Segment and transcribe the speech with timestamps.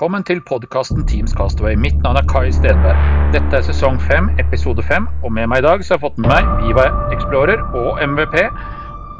[0.00, 1.74] Velkommen til podkasten Teams Castaway.
[1.76, 3.00] Mitt navn er Kai Stenberg.
[3.34, 6.20] Dette er sesong 5, episode 5, og med meg i dag så har jeg fått
[6.24, 8.38] med meg Viva Explorer og MVP,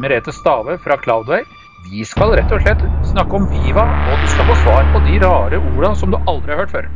[0.01, 1.45] Merete Stave fra Cloudway.
[1.90, 2.80] Vi skal rett og slett
[3.11, 6.56] snakke om Viva, og du skal få svar på de rare orda som du aldri
[6.56, 6.88] har hørt før.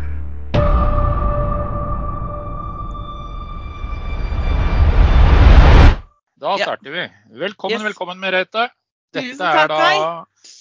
[6.41, 6.65] Da Ja.
[6.65, 7.05] starter vi.
[7.37, 7.85] Velkommen, Yes.
[7.85, 8.71] velkommen, Merete.
[9.15, 9.85] Dette er da.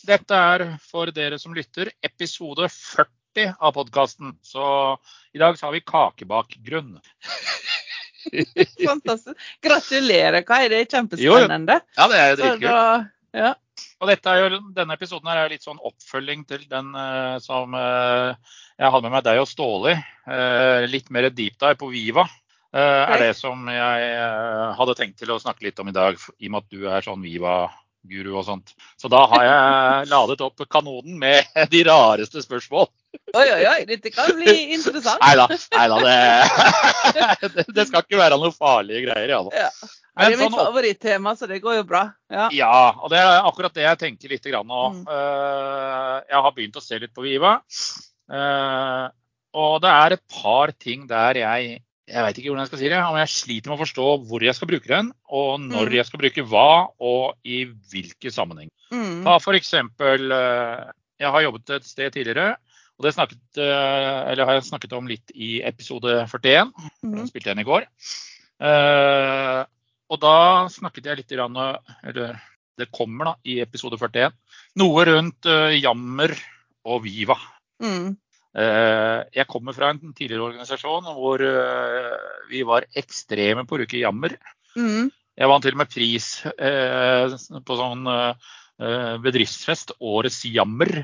[0.07, 4.35] Dette er for dere som lytter, episode 40 av podkasten.
[4.45, 4.63] Så
[5.33, 6.99] i dag så har vi kakebakgrunn.
[8.87, 9.39] Fantastisk.
[9.63, 10.67] Gratulerer, Kai.
[10.71, 11.79] Det er kjempespennende.
[11.81, 11.97] jo.
[11.97, 13.11] Ja, det er dritkult.
[13.43, 13.53] ja.
[14.03, 18.37] Og jo, denne episoden er litt sånn oppfølging til den uh, som uh,
[18.77, 19.99] jeg hadde med meg deg og Ståle i.
[20.29, 22.27] Uh, litt mer deep dive på Viva.
[22.73, 26.17] eh, er det som jeg eh, hadde tenkt til å snakke litt om i dag,
[26.41, 27.21] i og med at du er sånn
[28.03, 28.73] Viva-guru og sånt.
[28.99, 31.43] Så da har jeg ladet opp kanonen med
[31.73, 32.87] de rareste spørsmål.
[33.33, 33.79] Oi, oi, oi.
[33.85, 35.21] Dette kan bli interessant.
[35.21, 35.47] Nei da,
[36.03, 39.35] det, det, det skal ikke være noe farlige greier.
[39.35, 39.43] Ja.
[39.53, 39.69] Ja.
[40.13, 42.03] Men det er mitt sånn favorittema, så det går jo bra.
[42.29, 42.47] Ja.
[42.53, 44.81] Ja, og det er akkurat det jeg tenker litt nå.
[44.93, 45.01] Mm.
[45.09, 47.55] Eh, jeg har begynt å se litt på Viva.
[48.29, 49.07] Eh,
[49.57, 52.89] og det er et par ting der jeg jeg vet ikke hvordan jeg skal si
[52.91, 55.93] det, om jeg sliter med å forstå hvor jeg skal bruke den, og når Mm.
[55.95, 58.69] jeg skal bruke hva, og i hvilken sammenheng.
[58.91, 59.23] Mm.
[59.23, 62.57] Ta for eksempel, eh, Jeg har jobbet et sted tidligere,
[62.99, 66.73] og det snakket, eh, eller har jeg snakket om litt i episode 41.
[67.03, 67.15] Mm.
[67.15, 67.85] Den spilte jeg inn i går.
[68.59, 69.65] Eh,
[70.09, 72.41] og da snakket jeg litt Eller
[72.77, 74.33] det kommer da i episode 41.
[74.75, 75.41] Noe rundt
[75.79, 76.35] jammer
[76.85, 77.37] og Viva.
[77.81, 78.17] Mm.
[78.53, 82.11] Eh, jeg kommer fra en tidligere organisasjon hvor eh,
[82.51, 84.37] vi var ekstreme på å bruke jammer.
[84.77, 85.09] Mm.
[85.33, 87.33] Jeg vant til og med pris eh,
[87.65, 88.05] på sånn
[89.23, 89.95] bedriftsfest.
[90.01, 91.03] Årets jammer.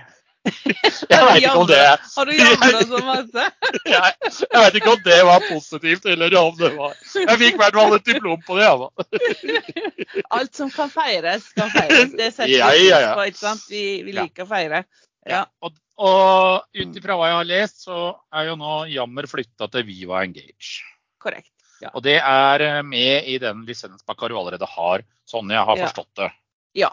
[0.49, 3.43] Jeg vet ikke om det Har du jamra så masse?
[3.83, 7.59] jeg, jeg vet ikke om det var positivt, eller om det var Jeg fikk i
[7.59, 8.69] hvert fall et diplom på det.
[8.79, 10.23] Da.
[10.39, 12.15] Alt som kan feires, kan feires.
[12.15, 13.11] Det setter vi ja, ja, ja.
[13.19, 13.67] på, ikke sant?
[13.67, 14.85] Vi, vi liker å feire.
[15.27, 15.45] Ja.
[15.65, 19.83] Og, og ut ifra hva jeg har lest, så er jo nå Jammer flytta til
[19.89, 20.79] Viva Engage.
[21.19, 21.51] Korrekt.
[21.81, 21.91] Ja.
[21.95, 25.85] Og det er eh, med i den lisenspakka du allerede har, sånn jeg har Ja.
[25.87, 26.31] forstått det.
[26.75, 26.89] ja.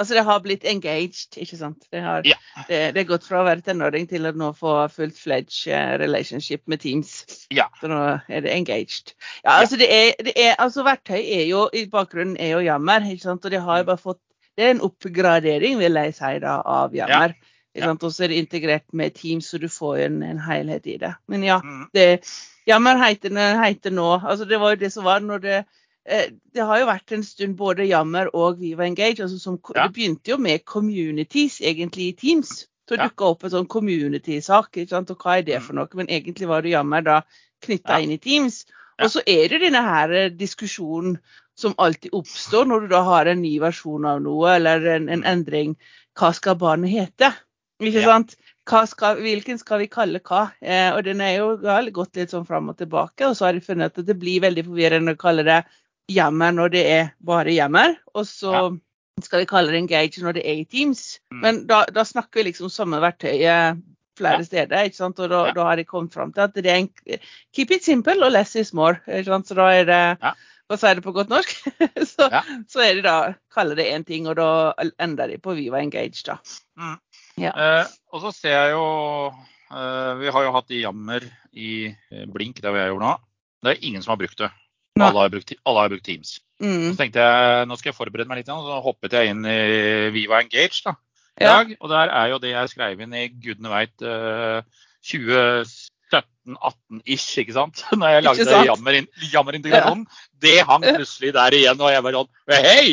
[0.00, 1.82] Altså, det har blitt engaged, ikke sant.
[1.92, 2.36] Det har, Ja.
[2.68, 6.62] det, det gått fra å være tenåring til å nå få fullt fledged eh, relationship
[6.72, 7.46] med Teams.
[7.52, 7.66] Ja.
[7.82, 7.98] Så nå
[8.30, 9.12] er det engaged.
[9.44, 13.04] Ja, altså det er, det er altså verktøy er jo i bakgrunnen er jo Jammer,
[13.12, 13.44] ikke sant.
[13.44, 13.86] Og det har Mm.
[13.90, 14.20] bare fått
[14.56, 17.34] Det er en oppgradering, vil jeg si, da, av Jammer.
[17.36, 17.90] Ikke Ja.
[17.92, 21.14] Og så er det integrert med Teams, så du får en, en helhet i det.
[21.28, 21.86] Men ja, Mm.
[21.94, 22.24] det
[22.66, 25.64] Jammer heter, nå Altså det var jo det som var når det
[26.06, 29.20] eh, det har jo vært en stund både Jammer og Viva Engage.
[29.22, 29.86] altså som, Ja.
[29.86, 32.66] Det begynte jo med communities egentlig i Teams.
[32.88, 33.08] Så Ja.
[33.08, 34.76] dukka opp en sånn community-sak.
[34.76, 35.86] Og hva er det for noe?
[35.94, 37.22] Men egentlig var det Jammer da
[37.62, 37.98] knytta Ja.
[38.00, 38.64] inn i Teams.
[38.98, 41.18] Og så er det denne her eh, diskusjonen
[41.56, 45.22] som alltid oppstår når du da har en ny versjon av noe, eller en, en
[45.24, 45.76] endring.
[46.18, 47.32] Hva skal barnet hete?
[47.80, 48.06] Ikke Ja.
[48.12, 48.36] sant?
[48.68, 50.52] Hva skal, hvilken skal vi kalle hva?
[50.62, 51.56] Eh, og den er jo
[51.92, 54.64] gått litt sånn fram og tilbake, og så har jeg funnet at det blir veldig
[54.66, 55.64] forvirrende å kalle det
[56.10, 58.78] jammer når det er bare jammer, og så
[59.22, 61.18] skal vi kalle det engage når det er i Teams.
[61.32, 61.40] Mm.
[61.40, 63.80] Men da, da snakker vi liksom samme verktøyet
[64.20, 64.44] flere Ja.
[64.44, 65.18] steder, ikke sant?
[65.20, 65.52] og da, Ja.
[65.52, 66.88] da har de kommet fram til at det er en,
[67.54, 69.00] keep it simple og less is more.
[69.08, 69.46] Ikke sant?
[69.48, 70.32] Så da er det Ja.
[70.70, 71.48] For å si det på godt norsk,
[72.06, 72.42] så, Ja.
[72.68, 76.22] så er det da kaller det én ting, og da ender de på Viva Engage,
[76.22, 76.36] da.
[76.78, 76.98] Mm.
[77.40, 77.52] Ja.
[77.56, 78.84] Eh, og så ser jeg jo
[79.30, 81.24] eh, Vi har jo hatt i Jammer
[81.56, 83.14] i eh, Blink, det hvor jeg gjorde nå.
[83.64, 84.50] Det er ingen som har brukt det.
[85.00, 86.34] Alle har brukt, alle har brukt Teams.
[86.60, 86.90] Mm.
[86.90, 89.60] Så tenkte jeg nå skal jeg forberede meg litt, og så hoppet jeg inn i
[90.12, 90.94] Viva Engage da,
[91.40, 91.54] Ja.
[91.54, 91.72] dag.
[91.80, 94.04] Og der er jo det jeg skrev inn i gudene veit
[96.16, 97.82] uh, 2017-18-ish, ikke sant?
[98.00, 100.06] Når jeg lagde jammer, jammer jammerintegrasjonen.
[100.40, 102.88] Det hang plutselig der igjen, og jeg bare sånn Hei!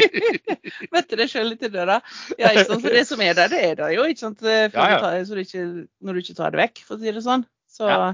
[0.94, 2.00] Møtte deg sjøl litt i døra.
[2.38, 2.84] Ja, ikke sant?
[2.86, 4.42] For det som er der, det er der jo, ikke sant?
[4.42, 4.98] Ja, ja.
[5.22, 5.64] Du tar, ikke,
[6.00, 7.46] når du ikke tar det vekk, for å si det sånn.
[7.76, 8.12] Så Ja.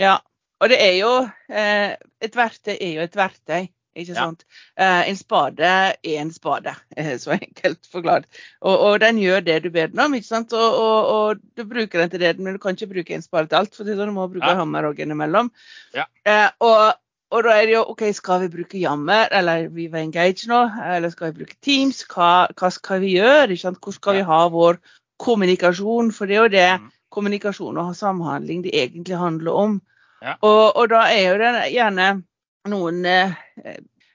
[0.00, 0.18] ja.
[0.62, 1.08] Og det er jo
[1.50, 3.66] eh, Et verktøy er jo et verktøy.
[3.96, 4.24] Ikke Ja.
[4.24, 4.44] sant?
[4.76, 8.24] Eh, en spade er en spade, eh, så enkelt forklart.
[8.62, 10.52] Og, og den gjør det du ber den om, ikke sant?
[10.52, 13.46] Og, og, og du bruker den til det, men du kan ikke bruke en spade
[13.48, 14.56] til alt, for sånn, du må bruke Ja.
[14.58, 15.50] hammer òg innimellom.
[15.94, 16.04] Ja.
[16.26, 16.94] Eh, og,
[17.44, 20.60] da er det jo OK, skal vi bruke Jammer eller vi var engaged nå?
[20.86, 22.04] Eller skal vi bruke Teams?
[22.06, 23.48] Hva, hva skal vi gjøre?
[23.50, 23.80] Ikke sant?
[23.82, 24.78] Hvor skal vi ha vår
[25.18, 26.12] kommunikasjon?
[26.14, 26.90] For det er jo det Mm.
[27.10, 29.80] kommunikasjon og samhandling det egentlig handler om.
[30.22, 30.34] Ja.
[30.42, 32.22] Og, og da er jo det gjerne
[32.70, 33.34] noen eh,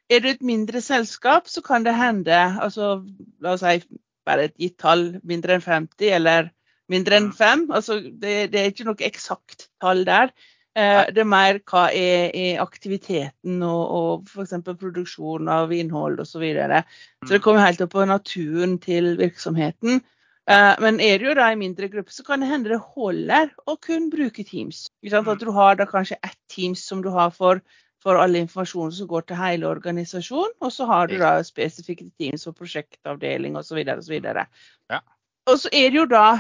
[0.10, 3.04] Er du et mindre selskap, så kan det hende altså
[3.44, 3.82] La oss si
[4.26, 6.50] bare et gitt tall, mindre enn 50, eller
[6.90, 7.68] mindre enn 5.
[7.74, 10.34] Altså, det, det er ikke noe eksakt tall der.
[10.78, 14.54] Eh, det er mer hva er, er aktiviteten og, og f.eks.
[14.70, 16.36] produksjon av innhold osv.
[16.36, 16.84] Så, videre.
[17.26, 20.04] så det kommer helt opp på naturen til virksomheten.
[20.50, 23.52] Eh, men er det jo da i mindre grupper, så kan det hende det holder
[23.70, 24.88] å kun bruke Teams.
[25.10, 27.62] At du har da kanskje ett Teams som du har for,
[28.04, 32.46] for all informasjon som går til hele organisasjonen, og så har du da spesifikke Teams
[32.48, 33.82] for prosjektavdeling osv.
[33.98, 34.22] osv.
[34.24, 35.02] Ja.
[35.50, 36.40] Og så er det jo da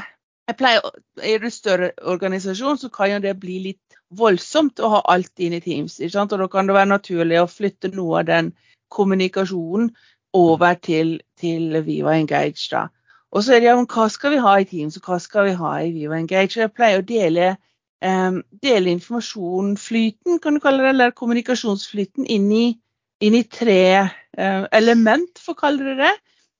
[0.57, 0.81] pleier,
[1.23, 5.53] Er det større organisasjon, så kan jo det bli litt voldsomt å ha alt inn
[5.53, 5.99] i Teams.
[5.99, 6.33] Ikke sant?
[6.33, 8.53] Og da kan det være naturlig å flytte noe av den
[8.89, 9.91] kommunikasjonen
[10.33, 12.69] over til, til Viva Engage.
[12.71, 12.87] da.
[13.31, 15.57] Og så er det ja, hva skal vi ha i Teams, og hva skal vi
[15.59, 16.61] ha i Viva Engage?
[16.61, 17.55] Jeg pleier å dele,
[17.99, 22.65] dele informasjonsflyten, kan du kalle det, eller kommunikasjonsflyten, inn i,
[23.19, 26.13] inn i tre uh, element, for å kalle det det.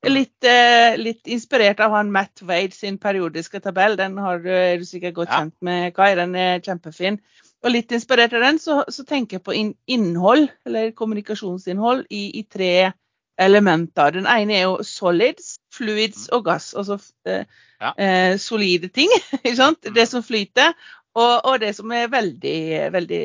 [0.08, 3.98] Litt, eh, litt, inspirert av han Matt Wade sin periodiske tabell.
[4.00, 6.14] Den har du, er du sikkert godt kjent med, Kai.
[6.16, 7.20] Den er kjempefin.
[7.66, 9.56] Og litt inspirert av den, så, så tenker jeg på
[9.92, 12.94] innhold, eller kommunikasjonsinnhold, i, i, tre
[13.40, 14.16] elementer.
[14.16, 16.72] Den ene er jo solids, fluids og gass.
[16.80, 16.96] Altså
[17.28, 17.44] eh,
[17.82, 17.92] ja.
[18.00, 19.12] eh, solide ting.
[19.60, 19.84] sant?
[19.84, 20.12] Det mm.
[20.14, 20.72] som flyter.
[21.18, 22.60] Og, og, det som er veldig,
[22.94, 23.24] veldig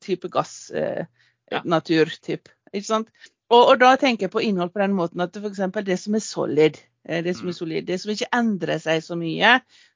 [0.00, 0.70] type gass.
[0.70, 1.04] Eh,
[1.52, 1.62] ja.
[1.64, 2.48] Naturtyp.
[2.72, 3.10] Ikke sant?
[3.48, 5.62] Og, og, da tenker jeg på innhold på den måten at f.eks.
[5.86, 7.58] det som er solid, eh, det som er mm.
[7.60, 9.54] solid, det som ikke endrer seg så mye,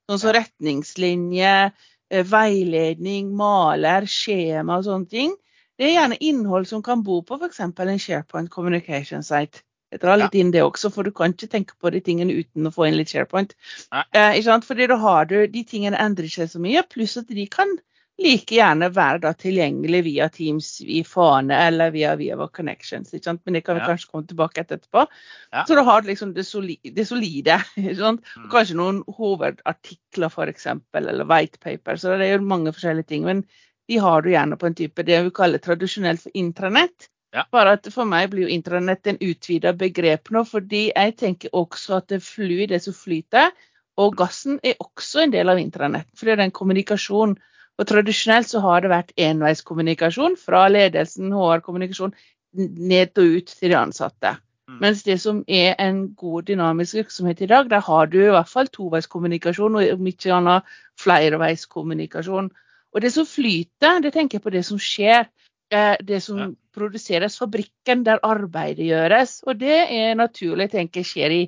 [0.08, 1.72] sånn som retningslinjer,
[2.12, 5.36] eh, veiledning, maler, skjema og sånne ting,
[5.76, 7.60] det er gjerne innhold som kan bo på f.eks.
[7.60, 9.64] en SharePoint Communication Site.
[9.92, 12.68] Jeg litt litt inn det også, for du kan ikke tenke på de tingene uten
[12.68, 13.52] å få inn litt SharePoint.
[13.92, 14.64] Eh, ikke sant?
[14.68, 17.76] Fordi da har du, De tingene endrer seg så mye, pluss at de kan
[18.22, 23.12] like gjerne være da tilgjengelig via Teams i Fane eller via Viva Connections.
[23.12, 23.88] Men det kan vi ja.
[23.90, 25.04] kanskje komme tilbake til etterpå.
[25.50, 25.64] Ja.
[25.68, 26.92] Så du har liksom det, solide.
[26.96, 28.20] Det solide mm.
[28.52, 30.66] Kanskje noen hovedartikler f.eks.
[31.02, 31.96] eller whitepaper.
[31.96, 33.26] Så det er jo mange forskjellige ting.
[33.28, 33.44] Men
[33.88, 37.11] de har du gjerne på en type det vi kaller tradisjonelt for intranett.
[37.32, 37.46] Ja.
[37.52, 42.02] Bare at For meg blir jo intranett en utvida begrep nå, fordi jeg tenker også
[42.02, 43.54] at det flyr, det som flyter.
[44.00, 46.08] Og gassen er også en del av intranett.
[46.16, 47.38] For det er den kommunikasjonen
[47.80, 52.12] og Tradisjonelt så har det vært enveiskommunikasjon fra ledelsen, HR-kommunikasjon,
[52.52, 54.34] ned og ut til de ansatte.
[54.68, 54.76] Mm.
[54.84, 58.50] Mens det som er en god dynamisk virksomhet i dag, der har du i hvert
[58.50, 62.52] fall toveiskommunikasjon, og om ikke annet flereveiskommunikasjon.
[62.92, 65.26] Og det som flyter, det tenker jeg på det som skjer.
[65.72, 66.48] Eh, det som ja.
[66.76, 69.38] produseres, fabrikken der arbeidet gjøres.
[69.48, 71.42] Og det er naturlig, tenker jeg skjer i,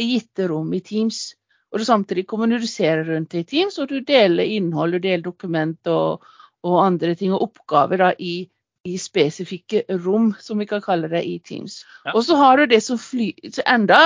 [0.00, 1.30] i gitte rom i Teams
[1.70, 6.24] og du samtidig kommuniserer rundt i Teams, og du deler innhold, du deler dokument og,
[6.66, 8.48] og andre ting og oppgaver da, i,
[8.88, 11.84] i, spesifikke rom, som vi kan kalle det i Teams.
[12.08, 12.16] Ja.
[12.16, 14.00] Og så har du det som flyter enda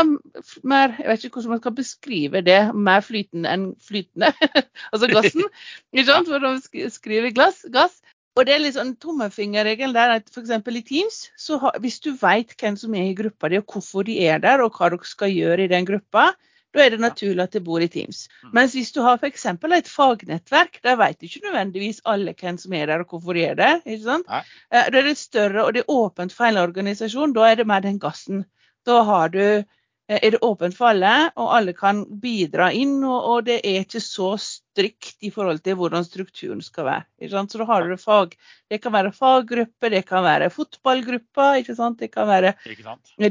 [0.63, 4.35] mer Jeg vet ikke hvordan man skal beskrive det, mer flytende enn flytende.
[4.93, 5.49] altså gassen.
[5.95, 6.29] ikke sant?
[6.29, 7.97] For å skriver glass, gass.
[8.35, 10.51] Og det er litt sånn tommefingerregelen der at f.eks.
[10.51, 14.07] i Teams, så ha, hvis du vet hvem som er i gruppa di, og hvorfor
[14.09, 16.33] de er der, og hva dere skal gjøre i den gruppa,
[16.75, 18.25] da er det naturlig at det bor i Teams.
[18.43, 18.51] Mm.
[18.59, 19.47] Mens hvis du har f.eks.
[19.47, 23.55] et fagnettverk, der vet ikke nødvendigvis alle hvem som er der og hvorfor de er
[23.55, 23.79] der.
[23.85, 24.27] ikke sant?
[24.27, 24.43] Nei.
[24.73, 27.37] Eh, da er det større og det er åpent for hele organisasjonen.
[27.37, 28.43] Da er det mer den gassen.
[28.87, 29.63] Da har du
[30.05, 32.99] er det åpent for alle, og alle kan bidra inn.
[33.07, 37.29] Og, og det er ikke så strikt i forhold til hvordan strukturen skal være.
[37.31, 38.35] Så da har du fag,
[38.71, 41.99] Det kan være faggrupper, det kan være fotballgrupper, ikke sant?
[42.01, 42.55] det kan være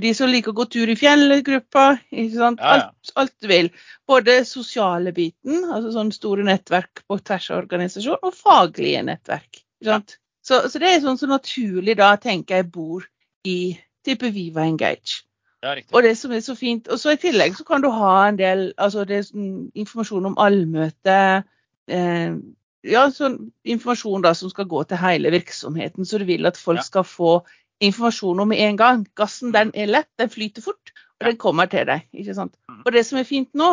[0.01, 0.97] de som liker å gå tur i
[2.59, 2.73] ja.
[2.73, 3.69] alt, alt, du vil.
[4.07, 9.61] Både sosiale biten, altså sånne store nettverk på tvers av organisasjon, og faglige nettverk.
[10.43, 13.05] Så, så, det er sånn så naturlig da, tenker jeg, bor
[13.47, 15.23] i type Viva Engage.
[15.63, 18.15] Ja, og det som er så fint, og så I tillegg så kan du ha
[18.27, 21.19] en del altså det er sånn informasjon om allmøte.
[21.87, 22.35] Eh,
[22.83, 26.81] ja, sånn informasjon da som skal gå til hele virksomheten, så du vil at folk
[26.81, 26.87] ja.
[26.89, 27.31] skal få
[27.83, 29.07] informasjon om med en gang.
[29.15, 31.31] Gassen den er lett, den flyter fort, og ja.
[31.31, 32.03] den kommer til deg.
[32.11, 32.57] ikke sant?
[32.67, 32.83] Mm.
[32.83, 33.71] Og Det som er fint nå,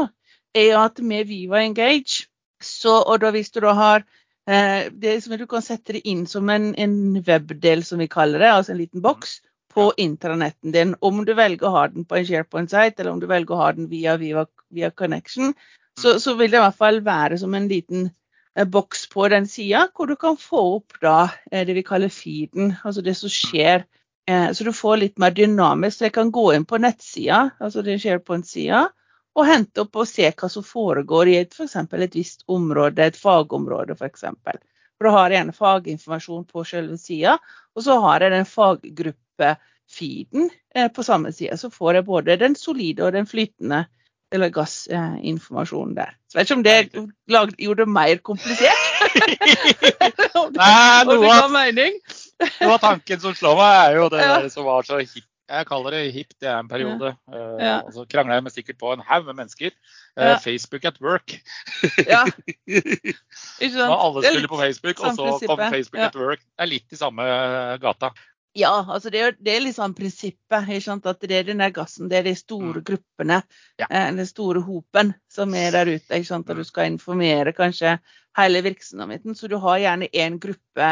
[0.55, 2.29] er at med Viva Engage,
[2.63, 4.03] så, og da hvis du da har
[4.47, 8.39] eh, det som Du kan sette det inn som en, en webdel, som vi kaller
[8.39, 10.95] det, altså en liten boks på intranetten din.
[11.01, 13.69] Om du velger å ha den på en SharePoint-site, eller om du velger å ha
[13.77, 15.55] den via, via, via Connection,
[16.01, 18.09] så, så, vil det i hvert fall være som en liten
[18.57, 22.13] eh, boks på den sida, hvor du kan få opp da eh, det vi kaller
[22.13, 23.85] feeden, altså det som skjer.
[24.31, 25.99] Eh, så du får litt mer dynamisk.
[25.99, 28.89] Så jeg kan gå inn på nettsida, altså det SharePoint-sida,
[29.39, 31.77] og hente opp og se hva som foregår i f.eks.
[31.77, 34.27] et visst område, et fagområde f.eks.
[35.01, 37.39] For, da har jeg gjerne faginformasjon på selve sida,
[37.73, 39.55] og så har jeg den faggruppe
[39.91, 43.87] feeden eh, på samme side, så får jeg både den solide og den flytende
[44.31, 46.13] eller gassinformasjonen der.
[46.31, 48.85] Så jeg vet ikke om det lag, gjorde det mer komplisert.
[50.37, 51.97] om det, Nei, om det noe ga mening.
[52.61, 54.37] noe av tanken som slår meg, er jo det Ja.
[54.53, 55.27] som var så hipt.
[55.51, 57.11] Jeg kaller det hipt, det er en periode.
[57.33, 57.45] Ja.
[57.59, 57.75] Ja.
[57.83, 59.73] Og så krangla jeg med sikkert på en haug med mennesker.
[60.17, 60.37] Eh, Ja.
[60.39, 61.35] Facebook at work.
[62.07, 62.25] Ja,
[62.67, 63.91] ikke sant?
[63.91, 65.63] Når alle skulle på Facebook, og så kom.
[65.73, 66.41] Facebook at work.
[66.45, 67.27] Det er litt i samme
[67.83, 68.13] gata.
[68.59, 70.67] Ja, altså det er, det er liksom prinsippet.
[70.69, 71.07] Ikke sant?
[71.07, 73.43] At det er den der gassen, det er de store gruppene,
[73.79, 73.87] Ja.
[73.91, 76.15] eh, den store hopen som er der ute.
[76.19, 76.51] Ikke sant?
[76.51, 77.99] Og du skal informere kanskje
[78.39, 79.35] hele virksomheten.
[79.39, 80.91] Så du har gjerne én gruppe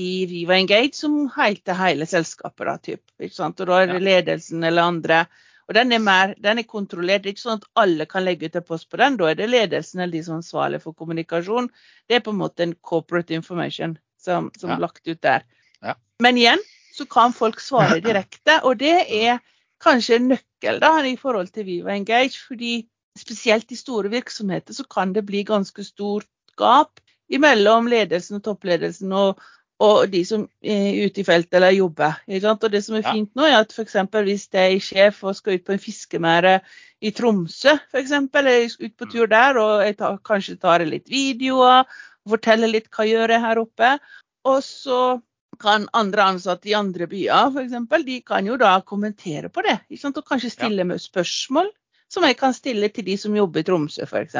[0.00, 2.66] i Viva Engage som heter hele selskapet.
[2.66, 3.02] Da, typ?
[3.20, 5.24] Og da er det ledelsen eller andre.
[5.68, 7.22] Og den er, mer, den er kontrollert.
[7.24, 9.16] Det er ikke sånn at alle kan legge ut en post på den.
[9.20, 11.70] Da er det ledelsen eller de som er ansvarlig for kommunikasjon.
[12.08, 14.76] Det er på en måte en corporate information som, som Ja.
[14.76, 15.46] er lagt ut der.
[15.82, 15.94] Ja.
[16.20, 16.60] Men igjen
[16.94, 19.40] så kan folk svare direkte, og det er
[19.84, 22.38] kanskje en nøkkel da, i forhold til Viva Engage.
[22.48, 22.86] fordi
[23.18, 26.26] spesielt i store virksomheter så kan det bli ganske stort
[26.58, 29.40] gap mellom ledelsen og toppledelsen og,
[29.84, 32.16] og de som er ute i feltet eller jobber.
[32.28, 33.98] Og det som er fint nå, er at f.eks.
[34.16, 36.56] hvis jeg er sjef og skal ut på en fiskemære
[37.04, 41.84] i Tromsø, f.eks., eller ut på tur der, og jeg tar, kanskje tar litt videoer
[42.28, 43.94] forteller litt hva jeg gjør her oppe,
[44.48, 45.00] og så
[45.60, 49.78] kan andre ansatte i andre byer eksempel, de kan jo da kommentere på det.
[50.02, 51.70] Og kanskje stille med spørsmål
[52.14, 54.36] som jeg kan stille til de som jobber i Tromsø f.eks.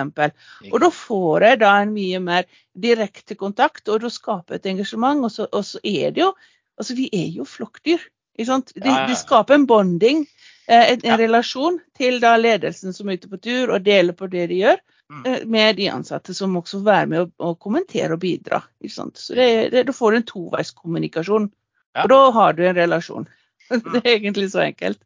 [0.71, 2.47] Og da får jeg da en mye mer
[2.87, 5.25] direkte kontakt, og da skaper et engasjement.
[5.27, 6.33] Og så, og så er det jo
[6.75, 8.01] Altså, vi er jo flokkdyr.
[8.35, 8.73] Ikke sant?
[8.75, 9.07] De, Ja, ja, ja.
[9.07, 10.25] de skaper en bonding,
[10.67, 11.17] eh, en, en Ja.
[11.21, 14.81] relasjon til da ledelsen som er ute på tur og deler på det de gjør,
[15.13, 15.23] Mm.
[15.27, 18.63] eh, med de ansatte som også får være med å kommentere og bidra.
[18.83, 19.19] Ikke sant?
[19.21, 21.51] Så det, det, da får du en toveiskommunikasjon,
[21.95, 22.03] Ja.
[22.03, 23.29] og da har du en relasjon.
[23.71, 24.99] Det er egentlig så enkelt.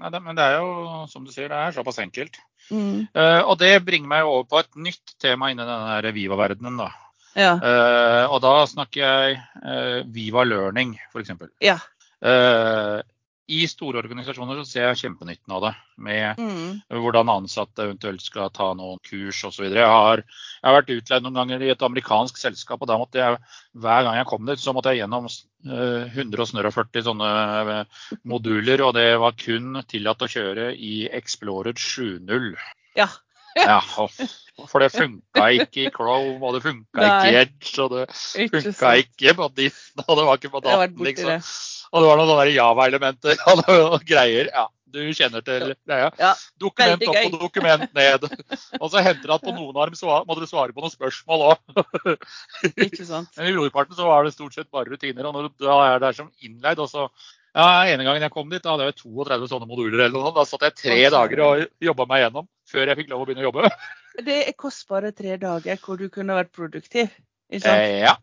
[0.00, 2.38] Nei, men det er jo, som du sier, det er såpass enkelt.
[2.72, 3.08] Mm.
[3.12, 6.80] Uh, og det bringer meg over på et nytt tema innen denne Viva-verdenen.
[6.80, 6.90] da.
[7.36, 7.52] Ja.
[7.56, 11.34] Uh, og da snakker jeg uh, Viva Learning, f.eks.
[11.64, 11.78] ja.
[12.22, 13.00] Uh,
[13.52, 15.72] I store organisasjoner så ser jeg kjempenytten av det.
[16.02, 16.80] Med Mm.
[16.88, 19.66] hvordan ansatte eventuelt skal ta noen kurs osv.
[19.68, 23.20] Jeg, har- jeg har vært utleid noen ganger i et amerikansk selskap, og da måtte
[23.20, 23.36] jeg
[23.76, 27.32] hver gang jeg kom dit, så måtte jeg gjennom eh, 140 sånne
[27.80, 27.84] eh,
[28.24, 32.56] moduler, og det var kun tillatt å kjøre i Explorer 7.0
[32.96, 33.08] ja.
[33.54, 38.06] Ja, for det funka ikke i Chrome, og det funka ikke i Edge, og det
[38.48, 41.28] funka ikke på Diff, og det var ikke på daten, liksom.
[41.92, 44.48] Og det var noen Java-elementer og noen greier.
[44.52, 46.08] Ja, du kjenner til greia.
[46.20, 48.26] Ja, Dokument opp og dokument ned.
[48.82, 51.46] Og så henter det at på noen arm så må dere svare på noen spørsmål
[51.50, 51.62] òg.
[53.36, 55.28] Men i brorparten så var det stort sett bare rutiner.
[55.28, 57.08] Og når du da er der som innleid, og så
[57.52, 60.34] ja, ene gangen jeg kom dit, da hadde jeg 32 sånne moduler eller noe.
[60.36, 63.44] Da satt jeg tre dager og jobba meg gjennom før jeg fikk lov å begynne
[63.44, 63.72] å jobbe.
[64.24, 67.12] Det er kostbare tre dager hvor du kunne vært produktiv.
[67.52, 67.84] Ikke sant?
[67.84, 68.16] Eh, ja,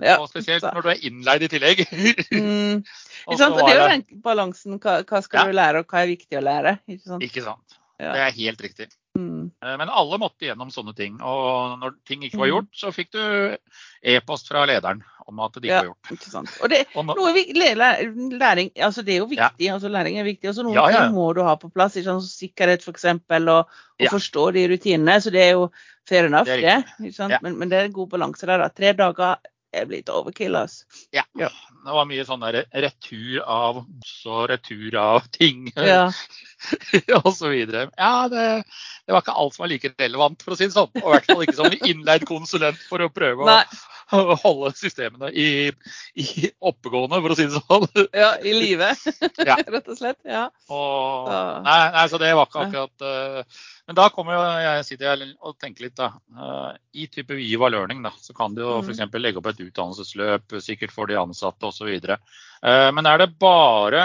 [0.00, 0.14] ja.
[0.14, 1.84] Ja, Og spesielt når du er innleid i tillegg.
[2.32, 2.84] Mm,
[3.30, 3.56] ikke sant?
[3.58, 4.78] det er jo den balansen.
[4.80, 5.46] Hva, hva skal Ja.
[5.46, 6.78] du lære, og hva er viktig å lære?
[6.88, 7.22] Ikke sant?
[7.22, 7.76] Ikke sant.
[8.00, 8.12] Ja.
[8.16, 8.86] Det er helt riktig.
[9.18, 9.50] Mm.
[9.60, 11.18] Eh, Men alle måtte gjennom sånne ting.
[11.20, 12.52] Og når ting ikke var Mm.
[12.54, 13.56] gjort, så fikk du
[14.02, 15.80] e-post fra lederen om at det ikke Ja.
[15.82, 16.12] var gjort.
[16.14, 16.48] Ikke sant?
[16.62, 19.50] Og det, noe læ- læring, altså det er jo Ja.
[19.50, 19.68] viktig.
[19.74, 20.48] altså Læring er viktig.
[20.48, 21.04] Altså Noen Ja, ja.
[21.06, 21.96] ting må du ha på plass.
[21.96, 22.22] Ikke sant?
[22.24, 23.04] Sikkerhet f.eks.
[23.04, 23.66] Og, og
[24.00, 24.08] Ja.
[24.08, 25.20] forstå de rutinene.
[25.20, 25.70] Så det er jo
[26.08, 27.12] fair enough, Det det.
[27.18, 27.38] Ja.
[27.42, 28.58] Men, men det er en god balanse der.
[28.58, 28.68] da.
[28.68, 29.36] Tre dager
[29.72, 30.56] er blitt overkill.
[30.58, 30.84] altså.
[31.14, 31.24] ja.
[31.38, 31.50] Ja.
[31.80, 36.10] Det var mye sånn der retur av så retur av ting Ja.
[37.22, 37.86] og så videre.
[37.96, 38.42] Ja, det,
[39.06, 40.90] det var ikke alt som var like relevant, for å si det sånn.
[41.00, 43.54] Og i hvert fall ikke som innleid konsulent for å prøve å,
[44.20, 45.70] å holde systemene i,
[46.20, 47.88] i oppegående, for å si det sånn.
[48.12, 48.90] ja, i live,
[49.46, 49.56] Ja.
[49.64, 50.20] rett og slett.
[50.28, 50.48] Ja.
[50.68, 51.30] Og,
[51.64, 55.56] nei, nei, så det var ikke akkurat eh, Men da kommer jo jeg sitter og
[55.58, 56.12] tenker litt, da.
[56.30, 58.86] Eh, I type Viva Learning da, så kan du jo Mm.
[58.86, 59.18] f.eks.
[59.18, 61.90] legge opp et utdannelsesløp, sikkert for de ansatte osv.
[62.62, 64.04] Uh, men er det bare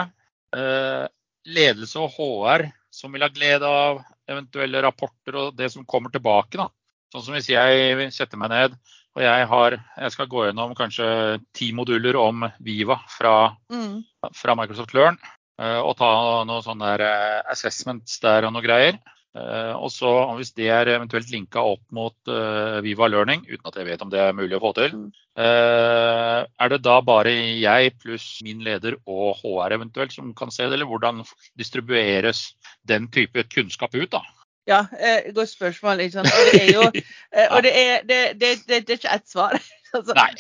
[0.56, 1.06] eh,
[1.46, 6.58] ledelse og HR som vil ha glede av eventuelle rapporter og det som kommer tilbake?
[6.58, 6.70] da?
[7.14, 8.74] Sånn som hvis jeg setter meg ned
[9.16, 11.06] og jeg, har, jeg skal gå gjennom kanskje
[11.54, 14.02] ti moduler om Viva fra Mm.
[14.34, 15.20] fra Microsoft Learn
[15.60, 16.10] eh, og ta
[16.44, 18.98] noen sånne eh, assessments der og noe greier.
[19.36, 23.76] Eh, Og så Hvis det er eventuelt linka opp mot eh, Viva Learning, uten at
[23.76, 25.12] jeg vet om det er mulig å få til, Mm.
[25.38, 30.64] eh, er det da bare jeg pluss min leder og HR eventuelt som kan se
[30.64, 31.26] det, eller hvordan
[31.58, 32.54] distribueres
[32.88, 34.12] den type kunnskap ut?
[34.12, 34.22] da?
[34.68, 36.00] Ja, eh, godt spørsmål.
[36.00, 36.32] ikke sant?
[36.32, 36.86] Og det er jo
[37.56, 39.60] og det er, det, det, det, er ikke ett svar.
[39.94, 40.32] altså, Nei.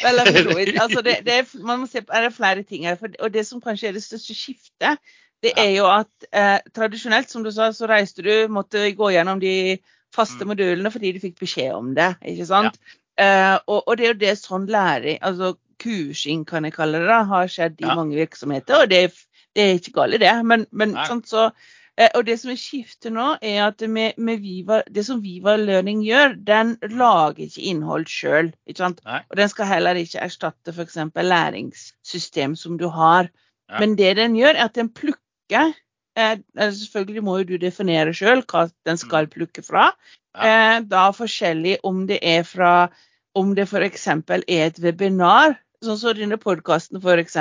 [0.81, 2.97] Altså, det, det er, man må se på er det flere ting her.
[3.19, 4.97] Og det som kanskje er det største skiftet
[5.43, 9.39] det er jo at eh, tradisjonelt, som du sa, så reiste du, måtte gå gjennom
[9.39, 9.77] de
[10.15, 10.53] faste Mm.
[10.53, 12.15] modulene fordi du fikk beskjed om det.
[12.23, 12.79] ikke sant?
[13.19, 17.07] Eh, og, og det er jo det sånn læring, altså kursing kan jeg kalle det,
[17.07, 18.83] da, har skjedd i mange virksomheter.
[18.85, 19.11] Og det,
[19.55, 20.31] det er ikke galt, det.
[20.47, 21.07] Men, men Nei.
[21.27, 21.49] så
[21.97, 25.57] eh, Og det som er skiftet nå, er at med, med Viva, det som Viva
[25.59, 28.53] Learning gjør, den lager ikke innhold sjøl.
[28.71, 30.97] Og den skal heller ikke erstatte f.eks.
[31.15, 33.29] læringssystem som du har.
[33.69, 33.79] Ja.
[33.79, 35.21] Men det den gjør, er at den plukker
[35.51, 39.91] eh, altså Selvfølgelig må jo du definere sjøl hva den skal plukke fra.
[40.35, 42.89] Eh, da forskjellig om det er fra
[43.35, 44.07] om det f.eks.
[44.07, 47.37] er et webinar, sånn som denne podkasten f.eks.,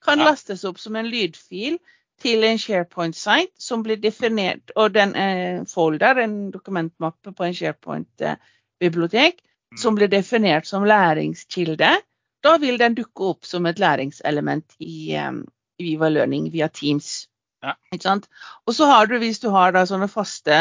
[0.00, 1.76] kan lastes opp som en lydfil
[2.20, 9.44] til en SharePoint-site som blir definert, og den eh, folder, en dokumentmappe på en SharePoint-bibliotek,
[9.70, 9.78] Mm.
[9.78, 11.90] som blir definert som læringskilde,
[12.42, 17.26] da vil den dukke opp som et læringselement i, eh, i Viva Learning via Teams.
[17.64, 17.74] Ja.
[17.92, 18.28] Ikke sant?
[18.66, 20.54] Og så har du, hvis du har da sånne faste,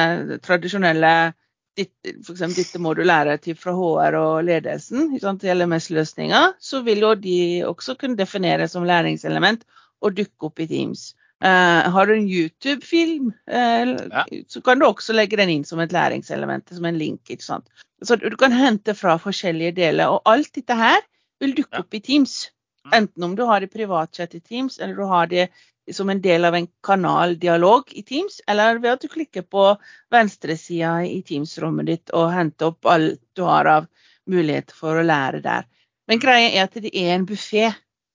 [0.43, 1.33] tradisjonelle
[1.79, 2.41] F.eks.
[2.57, 7.05] dette må du lære til fra HR og ledelsen, ikke sant, til LMS-løsninger, så vil
[7.05, 7.37] jo de
[7.69, 9.63] også kunne defineres som læringselement
[10.03, 11.13] og dukke opp i Teams.
[11.39, 14.25] Uh, har du en YouTube-film, uh, Ja.
[14.51, 17.21] så kan du også legge den inn som et læringselement, som en link.
[17.29, 17.69] ikke sant?
[18.03, 20.11] Så du kan hente fra forskjellige deler.
[20.11, 20.99] Og alt dette her
[21.39, 21.79] vil dukke Ja.
[21.79, 22.49] opp i Teams.
[22.89, 22.95] Mm.
[23.03, 25.47] Enten om du har det privatchat i Teams, eller du har det
[25.93, 29.71] som en del av en kanaldialog i Teams, eller ved at du klikker på
[30.13, 33.87] venstresida i Teams-rommet ditt og henter opp alt du har av
[34.29, 35.65] muligheter for å lære der.
[36.09, 37.69] Men greia er at det er en buffé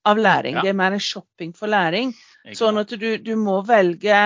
[0.04, 0.58] av læring.
[0.58, 0.62] Ja.
[0.62, 2.12] Det er mer en shopping for læring.
[2.44, 4.16] Ikke Sånn at du, du må velge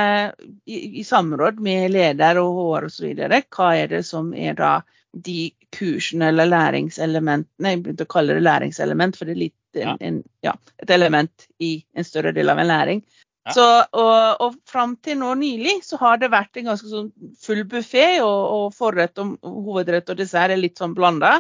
[0.67, 3.13] i, i samråd med leder og HR osv.
[3.55, 4.73] Hva er det som er da
[5.15, 9.83] de kursene eller læringselementene Jeg begynte å kalle det læringselement, for det er litt en,
[9.85, 9.97] Ja.
[10.01, 13.03] en, ja, et element i en større del av en læring.
[13.47, 13.53] Ja.
[13.53, 17.65] Så, og, og fram til nå nylig så har det vært en ganske sånn full
[17.69, 21.39] buffé, og, og forrett og hovedrett og dessert er litt sånn blanda.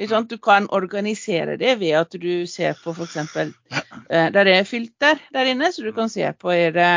[0.00, 3.16] Du kan organisere det ved at du ser på f.eks.
[4.08, 6.92] Eh, der er filter der inne, så du kan se på er det,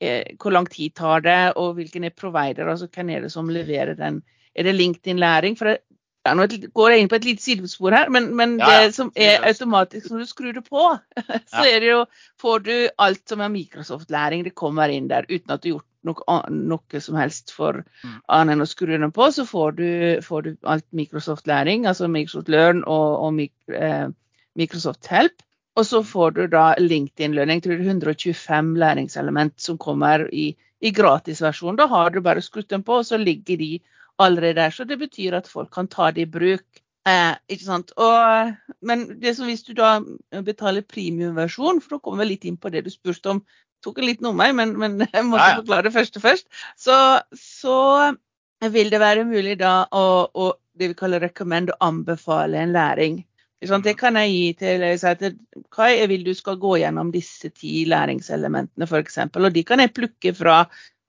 [0.00, 3.52] er, hvor lang tid tar det, og hvilken er provider, altså hvem er det som
[3.52, 4.22] leverer den.
[4.56, 5.58] Er det LinkedIn-læring?
[5.58, 5.76] For
[6.36, 8.86] nå går jeg inn på et lite sidespor her, men, men Ja, ja.
[8.86, 10.84] det som er automatisk når du skrur det på,
[11.52, 12.04] så er det jo,
[12.40, 14.44] får du alt som er Microsoft-læring.
[14.44, 18.20] Det kommer inn der uten at du har gjort noe, noe som helst for Mm.
[18.28, 19.26] annet enn å skru den på.
[19.34, 19.88] Så får du,
[20.22, 24.08] får du alt Microsoft-læring, altså Microsoft Learn og, og eh,
[24.56, 25.42] Microsoft Help.
[25.78, 27.60] Og så får du da LinkedIn-lønning.
[27.60, 31.76] Jeg tror det er 125 læringselement som kommer i, i gratisversjon.
[31.78, 33.78] Da har du bare skrudd den på, og så ligger de
[34.22, 34.74] allerede der.
[34.74, 36.66] Så det betyr at folk kan ta det i bruk.
[37.08, 37.92] Eh, ikke sant?
[37.96, 38.52] Og,
[38.84, 39.98] men det som hvis du da
[40.44, 43.42] betaler premiumversjon, for da kommer vi litt inn på det du spurte om,
[43.84, 45.60] tok en liten omvei, men, men jeg måtte Ja, ja.
[45.62, 46.98] forklare det første først, så,
[47.38, 47.78] så
[48.74, 50.04] vil det være mulig da å,
[50.34, 53.22] å det vi kaller recommend, å anbefale en læring.
[53.58, 55.32] Det kan jeg gi til jeg sier til
[55.74, 59.18] Kai, jeg vil du skal gå gjennom disse ti læringselementene f.eks.
[59.34, 60.60] Og de kan jeg plukke fra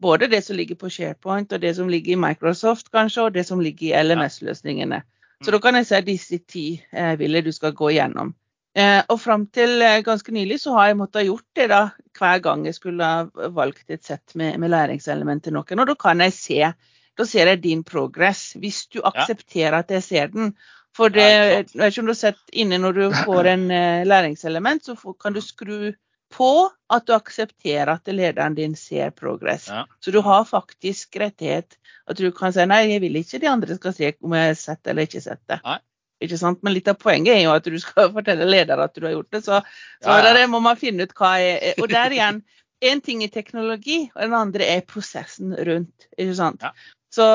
[0.02, 3.46] både det som ligger på SharePoint, og det som ligger i Microsoft kanskje, og det
[3.48, 5.02] som ligger i LMS-løsningene.
[5.46, 8.34] Så da kan jeg si disse ti eh, ville du skal gå gjennom.
[8.78, 11.82] Eh, og fram til eh, ganske nylig så har jeg måttet ha gjort det da
[12.20, 15.84] hver gang jeg skulle ha valgt et sett med, med læringselement til noen.
[15.84, 16.74] Og da kan jeg se
[17.20, 20.54] da ser jeg din progress, hvis du aksepterer at jeg ser den.
[20.96, 24.06] For det, jeg vet ikke om du har sett inne når du får en eh,
[24.08, 25.92] læringselement, så får, kan du skru
[26.34, 29.68] på at du aksepterer at lederen din ser progress.
[29.70, 29.86] Ja.
[30.00, 31.78] Så du har faktisk rettighet
[32.10, 34.60] at du kan si nei, jeg vil ikke de andre skal se om jeg har
[34.60, 35.60] sett det eller ikke sett det.
[35.66, 35.80] Nei.
[36.20, 36.60] Ikke sant?
[36.66, 39.32] Men litt av poenget er jo at du skal fortelle leder at du har gjort
[39.36, 39.44] det.
[39.46, 39.62] Så,
[40.04, 40.38] så Ja, ja.
[40.38, 42.44] der må man finne ut hva er Og der igjen,
[42.90, 46.10] én ting er teknologi, og den andre er prosessen rundt.
[46.18, 46.64] ikke sant?
[46.64, 46.74] Ja.
[47.10, 47.26] Så,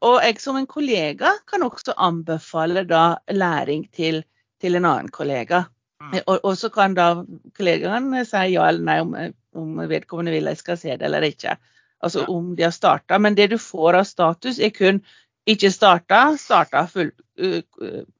[0.00, 4.22] og jeg som en kollega kan også anbefale da læring til,
[4.60, 5.66] til en annen kollega.
[6.02, 6.18] Mm.
[6.26, 7.24] Og, og så kan da
[7.56, 9.14] kollegaen si ja eller nei om,
[9.56, 11.56] om vedkommende vil jeg skal se det eller ikke.
[12.04, 12.26] Altså Ja.
[12.28, 13.18] om de har starta.
[13.18, 15.00] Men det du får av status, er kun
[15.48, 17.10] ikke starta, starta full,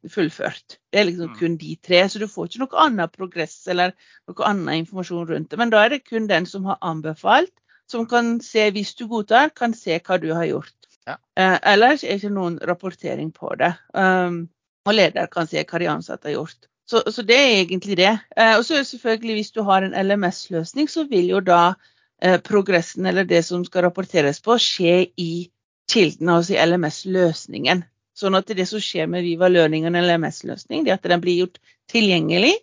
[0.09, 0.79] fullført.
[0.93, 1.39] Det er liksom Mm.
[1.39, 2.09] kun de tre.
[2.09, 3.93] Så du får ikke noe annet progress eller
[4.29, 5.59] noe annen informasjon rundt det.
[5.59, 7.53] Men da er det kun den som har anbefalt,
[7.89, 10.73] som kan se, hvis du godtar, kan se hva du har gjort.
[11.07, 11.17] Ja.
[11.37, 13.75] Eh, ellers er ikke noen rapportering på det.
[13.95, 14.49] Um,
[14.87, 16.67] og leder kan se hva de ansatte har gjort.
[16.87, 18.13] Så, så det er egentlig det.
[18.37, 21.75] Eh, og så er det selvfølgelig hvis du har en LMS-løsning, så vil jo da
[22.23, 25.49] eh, progressen eller det som skal rapporteres på, skje i
[25.91, 27.83] kilden, altså i LMS-løsningen.
[28.17, 31.25] Sånn at det som skjer med Viva Learning og en LMS-løsning, det er at den
[31.25, 31.59] blir gjort
[31.91, 32.55] tilgjengelig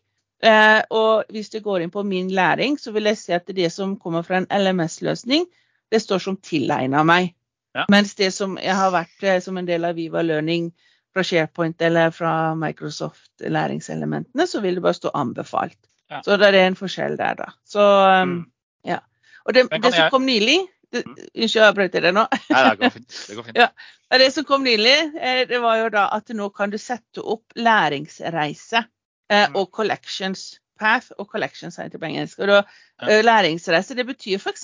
[0.44, 3.70] Eh, og hvis du går inn på min læring, så vil jeg si at det
[3.72, 5.46] som kommer fra en LMS-løsning,
[5.92, 7.32] det står som tilegna meg.
[7.74, 7.86] Ja.
[7.90, 10.74] Mens det som jeg har vært eh, som en del av Viva Learning
[11.14, 15.78] fra SharePoint eller fra Microsoft læringselementene, så vil det bare stå anbefalt.
[16.12, 16.22] Ja.
[16.26, 17.52] Så det er en forskjell der, da.
[17.66, 17.80] Så
[18.24, 18.46] um, Mm.
[18.86, 19.00] ja.
[19.46, 20.60] Og det, det som jeg- kom nylig
[20.94, 21.16] det, Mm.
[21.18, 22.28] Unnskyld, jeg avbrøt deg nå.
[22.50, 23.14] Nei, det går fint.
[23.28, 23.58] Det går fint.
[23.62, 23.68] Ja.
[24.12, 27.18] Ja, Det som kom nylig, eh, det var jo da at nå kan du sette
[27.24, 28.84] opp læringsreise
[29.30, 29.56] eh, Mm.
[29.56, 30.60] og collections.
[30.84, 32.40] Path og collection center det på engelsk.
[32.44, 32.58] Og da,
[33.02, 33.08] Ja.
[33.10, 34.64] eh, Læringsreise det betyr f.eks.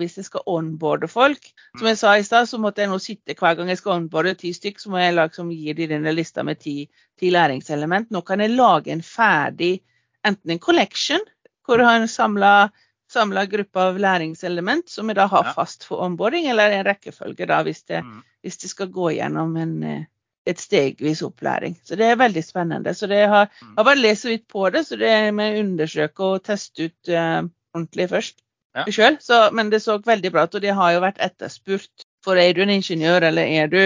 [0.00, 1.44] hvis jeg skal onboarde folk.
[1.78, 4.34] Som jeg sa i stad, så måtte jeg nå sitte hver gang jeg skal onboarde
[4.40, 8.10] ti stykk, så må jeg liksom gi dem denne lista med ti, ti læringselement.
[8.10, 9.80] Nå kan jeg lage en ferdig
[10.24, 11.20] enten en collection,
[11.66, 12.70] hvor du har en samla
[13.08, 17.62] samla gruppe av læringselement som jeg da har fast for onboarding, eller en rekkefølge da,
[17.64, 18.22] hvis det, Mm.
[18.44, 20.04] hvis det skal gå gjennom en, eh,
[20.48, 21.76] et stegvis opplæring.
[21.84, 22.94] Så det er veldig spennende.
[22.96, 23.74] Så det har, Mm.
[23.76, 27.08] har bare lest så vidt på det, så det må jeg undersøke og teste ut
[27.12, 27.42] uh,
[27.74, 28.36] ordentlig først
[28.76, 28.84] Ja.
[28.92, 29.18] selv.
[29.20, 32.04] Så, men det så veldig bra ut, og det har jo vært etterspurt.
[32.24, 33.78] For er du en ingeniør, eller er du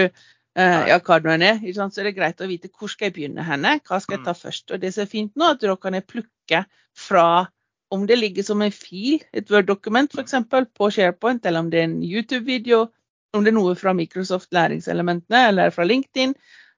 [0.57, 3.43] uh, ja, hva du er, så er det greit å vite hvor skal jeg begynne
[3.43, 4.71] henne, hva skal jeg ta først.
[4.71, 7.47] Og det som er fint nå, at da kan plukke fra
[7.93, 10.33] om det ligger som en fil, et Word-dokument f.eks.
[10.73, 12.87] på SharePoint, eller om det er en YouTube-video,
[13.33, 16.33] om det er noe fra Microsoft læringselementene eller fra LinkedIn,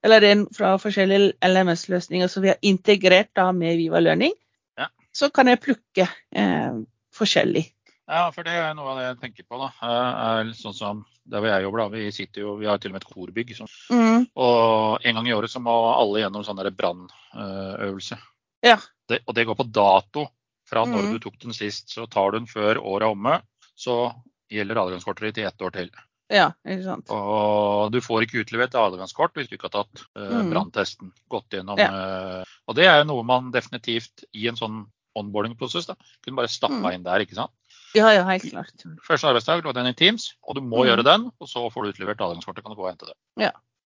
[0.05, 4.33] eller er fra forskjellige LMS-løsninger som vi har integrert da med Viva Learning,
[4.77, 4.87] Ja.
[5.13, 6.77] så kan jeg plukke eh,
[7.15, 7.65] forskjellig.
[8.07, 9.57] Ja, for det er noe av det jeg tenker på.
[9.57, 9.71] da.
[9.81, 11.87] Eh, Er sånn som Der hvor jeg jobber, da.
[11.89, 13.55] Vi sitter jo, vi har til og med et korbygg.
[13.57, 13.71] Sånn.
[13.89, 18.17] Mm, Og en gang i året så må alle gjennom sånn brannøvelse.
[18.61, 18.77] Ja.
[19.09, 20.27] Det, og det går på dato
[20.69, 21.11] fra når Mm.
[21.13, 21.89] du tok den sist.
[21.89, 23.41] Så tar du den før året er omme,
[23.75, 24.13] så
[24.51, 25.89] gjelder adgangskortet ditt i ett år til.
[26.29, 27.09] Ja, ikke sant.
[27.09, 30.49] Og du får ikke utlevert adgangskort hvis du ikke har tatt uh, Mm.
[30.53, 31.11] branntesten.
[31.29, 31.77] Gått gjennom.
[31.77, 31.89] Ja.
[31.91, 34.85] uh, og det er jo noe man definitivt i en sånn
[35.15, 36.93] onboarding-prosess da, kunne bare stappa Mm.
[36.93, 37.19] inn der.
[37.23, 37.51] ikke sant?
[37.95, 38.73] Ja, ja, helt klart.
[39.07, 40.87] Første arbeidsdag lå den i Teams, og du må Mm.
[40.89, 41.31] gjøre den.
[41.39, 43.15] Og så får du utlevert adgangskortet, kan du gå og hente det.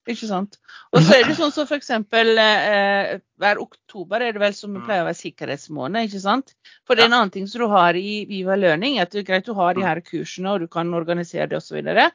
[0.06, 0.58] Ikke sant.
[0.92, 4.74] Og så er det sånn som for eksempel eh, hver oktober er det vel som
[4.74, 4.82] Mm.
[4.84, 6.54] pleier å være sikkerhetsmåned, ikke sant.
[6.84, 9.28] For det er en annen ting som du har i Viva Learning, at det er
[9.32, 9.86] greit du har de Mm.
[9.88, 11.80] her kursene og du kan organisere det osv.
[11.84, 12.10] Ja.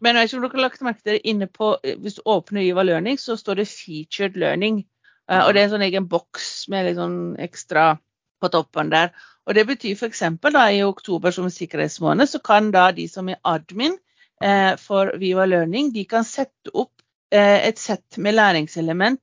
[0.00, 2.16] Men jeg vet ikke om dere har lagt merke til det inne på eh, Hvis
[2.16, 4.84] du åpner Viva Learning, så står det 'featured learning'.
[5.28, 7.98] Eh, og det er en sånn egen boks med litt sånn ekstra
[8.40, 9.12] på toppen der.
[9.46, 10.20] Og det betyr f.eks.
[10.52, 13.98] da i oktober som sikkerhetsmåned, så kan da de som er admin
[14.42, 16.95] eh, for Viva Learning, de kan sette opp
[17.34, 19.20] et sett med læringselement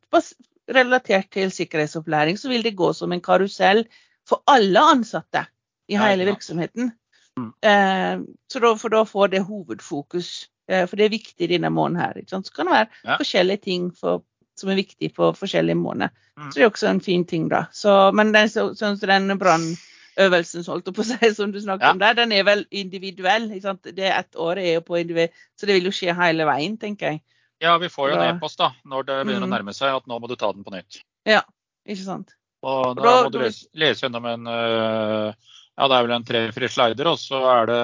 [0.71, 2.39] relatert til sikkerhetsopplæring.
[2.39, 3.85] Så vil det gå som en karusell
[4.29, 5.45] for alle ansatte
[5.87, 6.91] i hele virksomheten.
[7.37, 7.53] Mm.
[7.63, 8.19] Eh,
[8.51, 10.49] for da får det hovedfokus.
[10.69, 12.21] Eh, for det er viktig denne måneden her.
[12.27, 14.23] Så kan det være forskjellige ting for,
[14.57, 16.13] som er viktig på forskjellige måneder.
[16.37, 16.51] Mm.
[16.51, 17.65] Så det er også en fin ting, da.
[17.71, 22.43] Så, men den, så, så den brannøvelsen si, som du snakket om der, den er
[22.43, 23.49] vel individuell.
[23.83, 27.11] Det ett år er jo på individ, så det vil jo skje hele veien, tenker
[27.11, 27.23] jeg.
[27.63, 29.49] Ja, vi får jo en e-post da, når det begynner Mm.
[29.49, 30.99] å nærme seg at nå må du ta den på nytt.
[31.25, 31.41] Ja,
[31.87, 32.33] Ikke sant?
[32.63, 35.33] Og da, må du lese, lese gjennom en øh,
[35.77, 37.79] ja, det er vel en tre-fire slider, og så er det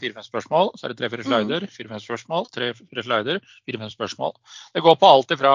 [0.00, 0.72] fire-fem spørsmål.
[0.76, 1.30] Så er det tre-fire Mm.
[1.30, 4.32] slider, fire-fem spørsmål, tre-fire slider, fire-fem spørsmål.
[4.74, 5.54] Det går på alt ifra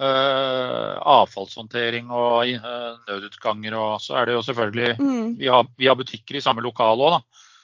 [0.00, 5.36] uh, avfallshåndtering og uh, nødutganger, og så er det jo selvfølgelig Mm.
[5.38, 7.20] Vi har, vi har butikker i samme lokale òg, da.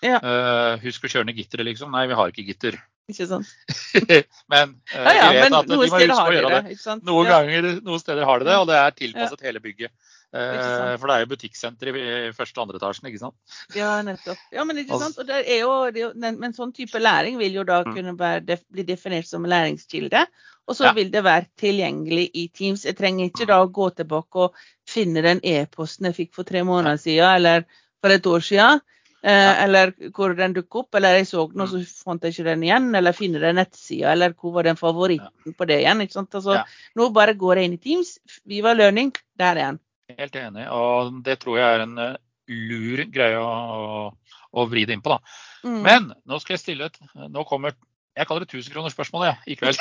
[0.07, 0.19] Ja.
[0.21, 1.91] Uh, husk å kjøre ned gitteret, liksom.
[1.93, 2.77] Nei, vi har ikke gitter.
[3.07, 3.47] Ikke sant?
[4.53, 6.75] men uh, Ja, ja, vi vet men at de må huske å gjøre det.
[6.75, 6.97] det.
[7.07, 9.93] Noen ganger, noen steder har de det, og det er tilpasset hele bygget.
[10.35, 13.37] Uh, for det er jo butikksenter i første og andre etasjen, ikke sant.
[13.77, 14.41] Ja, nettopp.
[14.53, 15.21] Ja, men ikke sant?
[15.23, 17.95] Jo, det jo, men sånn type læring vil jo da Mm.
[17.95, 20.27] kunne være, bli definert som læringskilde.
[20.67, 22.85] Og så vil det være tilgjengelig i Teams.
[22.85, 24.57] Jeg trenger ikke da å gå tilbake og
[24.91, 27.63] finne den e-posten jeg fikk for tre måneder siden, eller
[28.03, 28.83] for et år siden.
[29.25, 32.45] Eh, Eller hvor den dukker opp, eller jeg så den og så fant jeg ikke
[32.51, 32.91] den igjen.
[32.95, 36.01] Eller finner den nettsida, eller hvor var den favoritten på det igjen.
[36.05, 36.35] ikke sant?
[36.35, 36.65] Altså, Ja.
[36.95, 39.81] Nå bare går jeg inn i Teams, Viva Learning, der er den.
[40.19, 40.69] Helt enig.
[40.71, 42.15] Og det tror jeg er en eh,
[42.47, 44.13] lur greie å,
[44.53, 45.19] å vri det inn på, da.
[45.67, 45.83] Mm.
[45.83, 46.99] Men nå skal jeg stille et
[47.33, 47.73] Nå kommer
[48.17, 49.77] Jeg kaller det 1000-kronersspørsmålet, jeg, i kveld.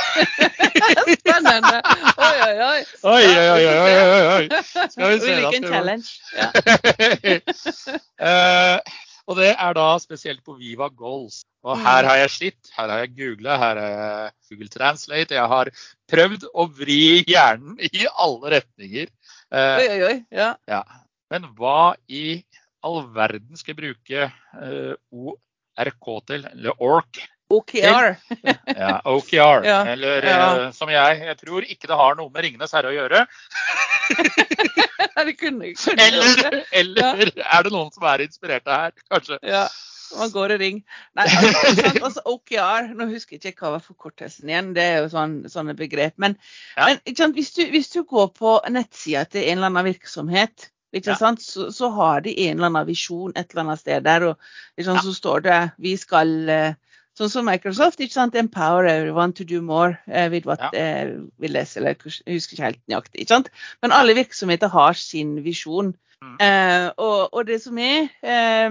[1.21, 1.77] Spennende.
[2.17, 2.81] Oi, oi, oi.
[3.03, 4.45] Oi, oi, oi, oi, oi.
[4.91, 6.07] Skal vi se, skal challenge.
[6.35, 6.49] Ja.
[8.25, 8.79] Eh,
[9.27, 11.41] og det er da spesielt på Viva Goals.
[11.65, 11.83] Og Mm.
[11.83, 15.33] her har jeg slitt, her har jeg googla, her har jeg Google Translate.
[15.33, 15.71] Jeg har
[16.11, 19.09] prøvd å vri hjernen i alle retninger.
[19.51, 20.25] Eh, Oi, oi, oi.
[20.31, 20.51] Ja.
[20.69, 20.83] ja.
[21.31, 22.43] Men hva i
[22.85, 26.45] all verden skal jeg bruke eh, ORK til?
[26.51, 27.23] Eller ORK?
[27.49, 28.15] OKR.
[28.75, 29.65] Ja, OKR.
[29.65, 30.65] Ja, Eller ja.
[30.65, 33.25] eh, som jeg Jeg tror ikke det har noe med 'Ringenes herre' å gjøre.
[35.25, 39.39] det kunne, kunne Eller, eller er det noen som er inspirerte her, kanskje?
[39.45, 39.65] Ja,
[40.19, 40.81] man går i ring.
[41.17, 45.09] Nei, altså, altså OKR, nå husker jeg ikke hva var forkortelsen igjen, det er jo
[45.13, 46.13] sånn, sånne begrep.
[46.21, 46.37] Men,
[46.77, 46.91] Ja.
[46.91, 51.15] men sant, hvis, du, hvis du går på nettsida til en eller annen virksomhet, Ja.
[51.19, 54.37] så, så har de en eller annen visjon et eller annet sted der, og
[54.77, 55.01] liksom, Ja.
[55.01, 56.73] så står det vi skal eh,
[57.15, 60.69] Sånn som Microsoft, ikke sant, empower everyone to do more eh, what Ja.
[60.73, 63.21] eh, we less, eller husker ikke helt nøyaktig.
[63.21, 63.49] ikke sant?
[63.81, 65.93] Men alle virksomheter har sin visjon.
[66.21, 66.35] Mm.
[66.41, 68.69] Eh, og, og det som er eh,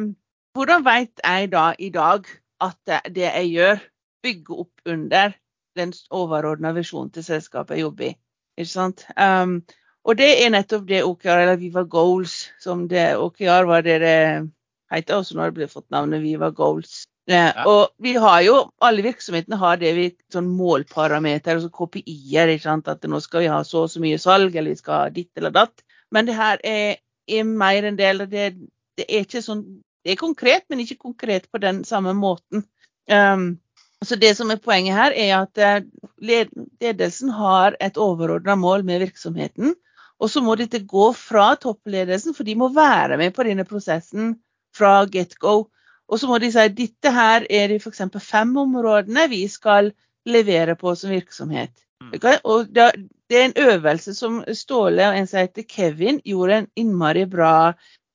[0.54, 2.26] Hvordan vet jeg da i dag
[2.60, 3.80] at det, det jeg gjør,
[4.22, 5.32] bygger opp under
[5.76, 8.16] den overordna visjonen til selskapet jeg jobber i?
[8.58, 9.02] Ikke sant?
[9.18, 9.64] Um,
[10.04, 14.52] og det er nettopp det OKR, eller Viva Goals, som det OKR var det det
[14.92, 17.02] heter, også når det ble fått navnet Viva Goals.
[17.30, 22.52] Eh, Og vi har jo, alle virksomhetene har det vi sånn målparameter, altså KPI-er.
[22.52, 22.88] ikke sant?
[22.88, 25.30] At nå skal vi ha så og så mye salg, eller vi skal ha ditt
[25.40, 25.84] eller datt.
[26.12, 28.54] Men det her er, er mer en del det
[28.94, 29.64] Det er ikke sånn
[30.04, 32.66] Det er konkret, men ikke konkret på den samme måten.
[33.08, 33.58] Um,
[34.04, 35.86] så det som er Poenget her er at eh,
[36.20, 39.72] ledelsen har et overordna mål med virksomheten.
[40.20, 44.34] Og så må dette gå fra toppledelsen, for de må være med på denne prosessen
[44.76, 45.70] fra get go.
[46.08, 48.04] Og så må de si dette her er de f.eks.
[48.20, 49.92] fem områdene vi skal
[50.28, 51.84] levere på som virksomhet.
[52.12, 52.38] Okay?
[52.44, 52.90] Og det,
[53.30, 57.72] er en øvelse som Ståle og en som heter Kevin gjorde en innmari bra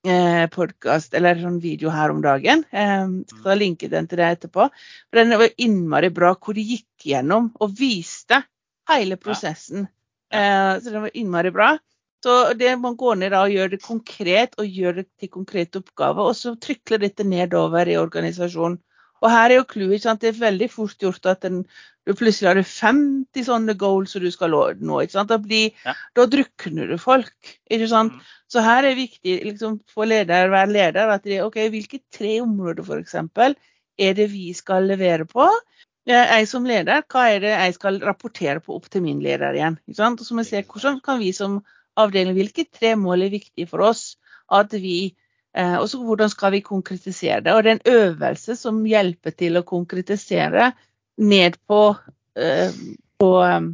[0.08, 2.63] eh, podkast eller sånn video her om dagen.
[2.71, 4.69] Eh, skal ta linke den til deg etterpå.
[5.10, 8.43] For den var innmari bra hvor de gikk gjennom og viste
[8.89, 9.88] hele prosessen.
[10.34, 11.73] Eh, så den var innmari bra.
[12.24, 15.80] Så det man går ned da og gjør det konkret, og gjør det til konkrete
[15.80, 18.80] oppgaver, og så trykler dette nedover i organisasjonen.
[19.20, 20.06] Og her er jo clouet.
[20.22, 21.64] Det er veldig fort gjort at den,
[22.08, 25.02] du plutselig har 50 sånne goals som du skal nå.
[25.12, 25.96] Da, blir, Ja.
[26.16, 27.34] da drukner du folk.
[27.70, 28.14] ikke sant?
[28.14, 28.22] Mm.
[28.50, 32.40] Så her er det viktig liksom, for leder, hver leder at de, ok, hvilke tre
[32.42, 33.56] områder for eksempel,
[34.00, 35.50] er det vi skal levere på?
[36.08, 39.78] Jeg som leder, hva er det jeg skal rapportere på opp til min leder igjen?
[39.86, 40.22] ikke sant?
[40.22, 41.60] Og så må vi se hvordan kan vi som
[42.00, 44.16] avdeling, hvilke tre mål er viktige for oss
[44.50, 45.14] at vi
[45.56, 47.54] eh, Og så hvordan skal vi konkretisere det?
[47.54, 50.72] Og det er en øvelse som hjelper til å konkretisere
[51.20, 51.96] ned på,
[52.40, 52.74] eh,
[53.20, 53.70] på eh,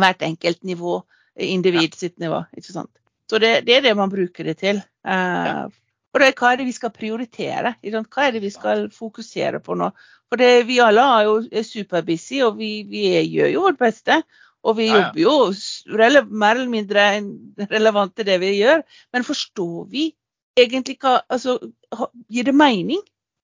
[0.00, 1.00] hvert enkelt nivå,
[1.40, 2.44] individ sitt nivå.
[2.56, 2.92] ikke sant?
[3.30, 4.82] Så det, det er det man bruker det til.
[5.06, 5.66] Eh,
[6.10, 7.76] Og det er hva er det vi skal prioritere?
[7.86, 9.92] Hva er det vi skal fokusere på nå?
[10.30, 14.16] For det, vi alle er jo er superbusy, og vi, vi gjør jo vårt beste.
[14.64, 15.04] Og vi Ja, ja.
[15.08, 17.04] jobber jo mer eller mindre
[17.70, 18.82] relevant til det vi gjør.
[19.12, 20.10] Men forstår vi
[20.58, 21.58] egentlig hva Altså,
[22.28, 23.00] gir det mening?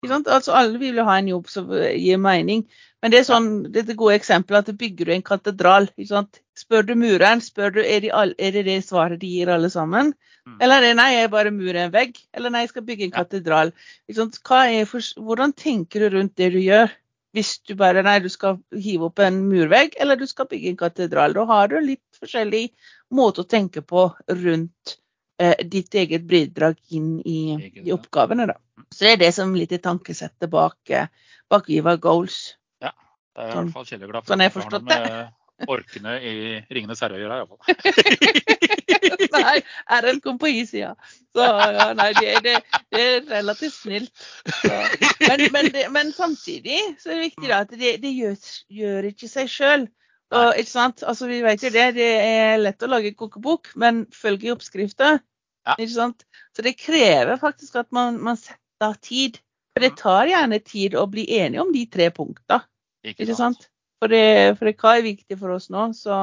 [0.07, 2.67] Altså, alle vil jo ha en jobb som eh, gir mening.
[3.03, 5.89] Men det er sånn, dette gode et godt eksempel at bygger du en katedral.
[6.57, 9.69] Spør du mureren, spør du, er, de all, er det det svaret de gir alle
[9.71, 10.15] sammen?
[10.47, 10.59] Mm.
[10.63, 12.21] Eller er det nei, jeg bare murer en vegg?
[12.33, 13.25] Eller nei, jeg skal bygge en Ja.
[13.25, 13.73] katedral.
[14.09, 16.91] Hvordan tenker du rundt det du gjør?
[17.37, 20.79] Hvis du bare nei, du skal hive opp en murvegg, eller du skal bygge en
[20.81, 21.35] katedral.
[21.37, 22.63] Da har du litt forskjellig
[23.13, 24.97] måte å tenke på rundt
[25.39, 27.39] eh, ditt eget bidrag inn i,
[27.85, 28.47] i oppgavene.
[28.49, 28.57] Da.
[28.89, 31.11] Så det er det som litt er tankesettet bak, eh,
[31.53, 32.55] bak Viva Goals.
[32.81, 32.93] Det
[33.45, 34.33] er i Sånn- hvert fall Kjell glad for.
[34.33, 35.33] sånn sånn jeg har noe med
[35.65, 36.33] Orkene i
[36.69, 37.61] Ringenes herre å gjøre, iallfall.
[39.37, 40.91] nei, kom på is, ja.
[41.33, 42.57] Så ja, nei, det, det,
[42.93, 44.27] det er relativt snilt.
[45.23, 48.37] Men, men, det, men samtidig så er det viktig da, at det, det gjør,
[48.81, 49.87] gjør ikke seg sjøl.
[50.35, 51.05] Ikke sant?
[51.07, 55.17] Altså, vi vet jo det, det er lett å lage kokebok, men følge oppskrifta.
[55.67, 55.79] Ja.
[55.79, 56.27] Ikke sant?
[56.55, 59.41] Så det krever faktisk at man, man setter av tid.
[59.73, 62.65] For det tar gjerne tid å bli enige om de tre punktene.
[63.07, 63.69] Ikke sant?
[64.03, 65.89] For det, for det hva er viktig for oss nå.
[65.97, 66.17] Så,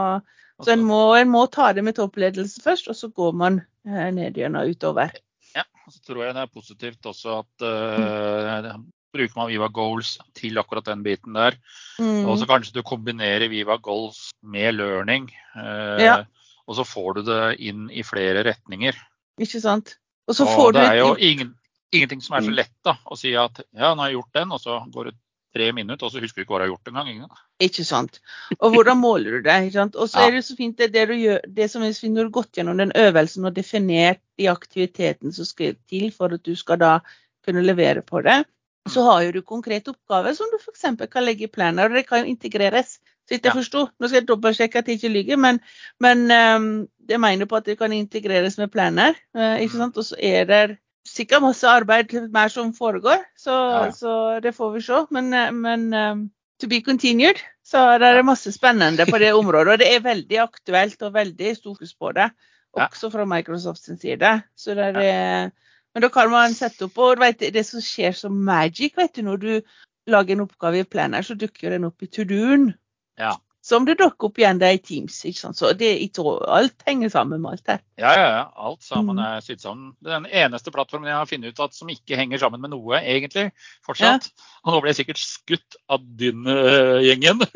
[0.62, 4.09] så en, må, en må ta det med toppledelse først, og så går man eh,
[4.13, 5.15] ned gjennom utover.
[5.55, 8.77] Ja, og så tror jeg det er positivt også at uh,
[9.13, 11.57] bruker man Viva Goals til akkurat den biten der.
[12.01, 12.23] Mm.
[12.29, 15.31] Og så kanskje du kombinerer Viva Goals med learning.
[15.57, 16.15] Uh, Ja.
[16.63, 18.95] Og så får du det inn i flere retninger.
[19.43, 19.97] Ikke sant?
[20.31, 21.49] Og så og du det er jo ingen,
[21.91, 22.55] ingenting som er så Mm.
[22.55, 25.13] lett da, å si at ja, nå har jeg gjort den, og så går det
[25.53, 27.09] tre minutter, og så husker du ikke hva du har gjort engang.
[27.13, 27.29] Ingen.
[27.61, 28.19] Ikke sant.
[28.59, 29.57] Og hvordan måler du det?
[29.67, 29.95] ikke sant?
[29.95, 30.27] Og så Ja.
[30.27, 32.31] er det så fint det, det du gjør, det som er så fint når du
[32.31, 36.55] har gått gjennom den øvelsen og definert de aktivitetene som skal til for at du
[36.55, 36.99] skal da
[37.45, 38.43] kunne levere på det,
[38.89, 40.81] så har jo du konkrete oppgaver som du f.eks.
[41.11, 42.99] kan legge i planer, og det kan jo integreres.
[43.23, 43.59] Så vidt jeg Ja.
[43.61, 43.87] forsto.
[43.99, 45.59] Nå skal jeg dobbeltsjekke at jeg ikke lyver, men,
[45.99, 49.13] men um, det mener på at det kan integreres med planer.
[49.35, 49.79] Uh, ikke Mm.
[49.79, 49.97] sant?
[49.97, 54.71] Og så er det sikkert masse arbeid mer som foregår, så, Ja, så det får
[54.77, 55.01] vi se.
[55.11, 56.23] Men, eh, men um,
[56.59, 57.41] to be continued.
[57.63, 59.73] Så det er masse spennende på det området.
[59.73, 62.29] Og det er veldig aktuelt og veldig fokus på det.
[62.73, 64.41] Også fra Microsoft sin side.
[64.57, 65.51] Så det er,
[65.93, 69.21] Men da kan man sette opp og vet, Det som skjer som magic, vet du,
[69.21, 69.61] når du
[70.07, 72.73] lager en oppgave i Planner, så dukker den opp i to-doen.
[73.19, 73.35] Ja.
[73.63, 75.21] Som det dukker opp igjen der i Teams.
[75.23, 75.56] ikke sant?
[75.56, 77.78] Så det, jeg tror alt henger sammen med alt her.
[78.02, 78.41] Ja, ja, ja.
[78.60, 79.21] Alt sammen Mm.
[79.23, 79.93] er sydd sammen.
[80.04, 83.54] Den eneste plattformen jeg har funnet ut at som ikke henger sammen med noe, egentlig,
[83.88, 84.28] fortsatt.
[84.65, 87.39] Og nå ble jeg sikkert skutt av din øh, gjengen.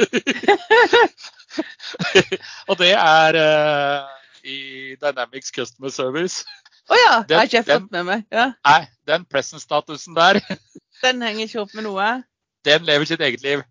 [2.69, 4.07] og det er uh,
[4.47, 6.43] i Dynamics Customer Service.
[6.87, 7.13] Å ja!
[7.27, 8.23] Den- har ikke jeg fått med meg.
[8.31, 10.39] Ja, Nei, den present-statusen der,
[11.03, 12.07] Den henger ikke opp med noe.
[12.67, 13.61] Den lever sitt eget liv.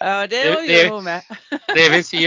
[0.00, 1.20] Ja, det Det- må vi med.
[1.74, 2.22] Det vil si,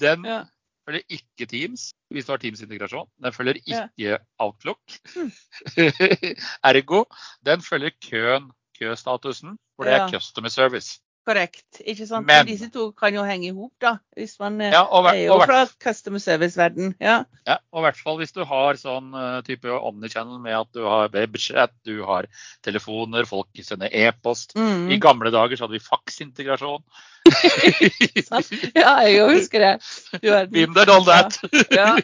[0.00, 0.42] den Ja.
[0.88, 3.08] følger ikke Teams, hvis du har Teams-integrasjon.
[3.24, 3.86] Den følger Ja.
[3.98, 4.78] ikke Outlook.
[5.14, 5.32] Hmm.
[6.70, 7.04] Ergo,
[7.46, 10.10] den følger køen, køstatusen, for det er Ja.
[10.10, 11.00] customer service.
[11.26, 11.80] Korrekt.
[11.82, 12.26] ikke sant?
[12.26, 13.96] Men- Disse to kan jo henge i hop, da.
[14.16, 16.94] Hvis man eh, Ja, og, er jo og, fra customer service-verden.
[17.00, 17.24] Ja.
[17.46, 20.84] ja, og i hvert fall hvis du har sånn eh, type omnichannel med at du
[20.86, 22.30] har webchat, du har
[22.62, 24.54] telefoner, folk sender e-post.
[24.56, 24.86] Mm.
[24.94, 26.86] I gamle dager så hadde vi faksintegrasjon.
[28.76, 29.72] Ja, jeg husker det.
[30.52, 31.38] Been there, done that.
[31.74, 31.96] Ja.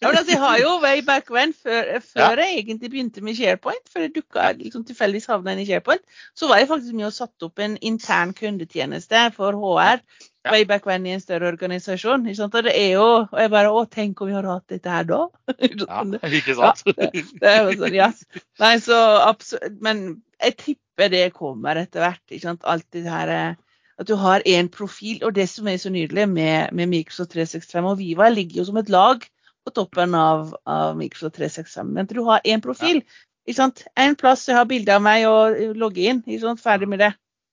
[0.00, 3.36] Ja, men altså, jeg har jo way back when, før, før jeg egentlig begynte med
[3.36, 6.02] SharePoint, før jeg dukka liksom, tilfeldigvis havna inn i SharePoint,
[6.36, 10.00] så var jeg faktisk med og satte opp en intern kundetjeneste for HR.
[10.46, 10.52] Ja.
[10.54, 12.24] Way back when i en større organisasjon.
[12.30, 12.54] Ikke sant?
[12.54, 15.06] Og det er jo Og jeg bare Å, tenk om vi hadde hatt dette her
[15.08, 15.18] da?
[15.58, 16.04] Ja,
[16.38, 16.84] ikke Ja, sant?
[17.42, 18.06] det er jo sånn, ja.
[18.62, 20.04] Nei, så absolutt Men
[20.38, 22.22] jeg tipper det kommer etter hvert.
[22.30, 22.62] ikke sant?
[22.68, 23.58] Alt det her eh,
[23.98, 25.18] At du har én profil.
[25.26, 28.78] Og det som er så nydelig med, med Microsoft 365 og Viva, ligger jo som
[28.78, 29.24] et lag
[29.66, 31.90] på toppen av, av Microsoft 365.
[31.96, 33.00] Men du har én profil.
[33.48, 33.82] ikke sant?
[33.98, 36.20] En plass jeg har bilde av meg og logge inn.
[36.26, 36.62] ikke sant?
[36.62, 37.10] Ferdig med det.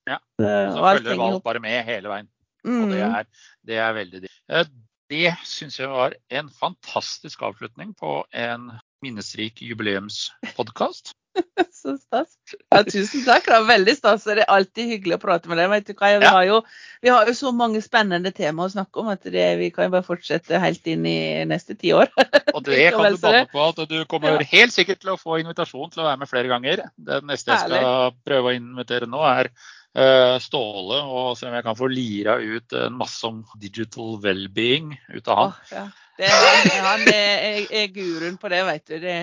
[0.09, 0.17] Ja.
[0.39, 2.29] Så, følger henger alt bare med hele veien.
[2.63, 2.89] Og Mm.
[2.93, 3.25] det er,
[3.67, 4.69] det er veldig digg.
[5.11, 8.69] Det syns jeg var en fantastisk avslutning på en
[9.03, 11.11] minnesrik jubileumspodkast.
[11.73, 12.35] Så stas.
[12.71, 13.47] Ja, tusen takk.
[13.49, 14.23] Det er veldig stas.
[14.27, 15.69] Det er alltid hyggelig å prate med deg.
[15.73, 16.11] Vet du hva?
[16.21, 16.59] Vi, har jo,
[17.03, 19.93] vi har jo så mange spennende tema å snakke om at det, vi kan jo
[19.97, 21.17] bare fortsette helt inn i
[21.49, 22.11] neste tiår.
[22.53, 24.47] Og det kan du banne på at du kommer Ja.
[24.53, 26.85] helt sikkert til å få invitasjon til å være med flere ganger.
[26.95, 29.51] Det neste jeg skal prøve å invitere nå, er
[29.93, 35.27] Ståle, og se om jeg kan få lira ut en masse om digital well-being ut
[35.29, 35.53] av han.
[35.69, 35.83] Ja.
[36.17, 38.95] det er, han er, er, guruen på det, vet du.
[39.03, 39.17] Det